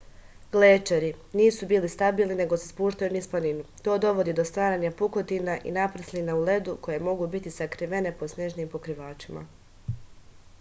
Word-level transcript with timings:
glečeri 0.53 1.09
nisu 1.39 1.67
stabilni 1.95 2.37
nego 2.39 2.57
se 2.61 2.69
spuštaju 2.69 3.13
niz 3.17 3.27
planinu 3.33 3.65
to 3.89 3.97
dovodi 4.07 4.35
do 4.41 4.47
stvaranja 4.51 4.91
pukotina 5.03 5.59
i 5.73 5.75
naprslina 5.77 6.39
u 6.41 6.43
ledu 6.49 6.77
koje 6.87 6.99
mogu 7.11 7.29
biti 7.37 7.55
sakrivene 7.61 8.15
pod 8.23 8.35
snežnim 8.35 8.75
pokrivačem 8.77 9.41